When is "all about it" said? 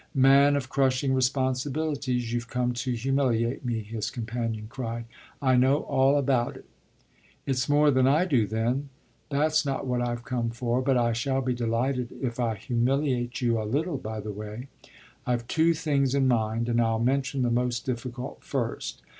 5.83-6.65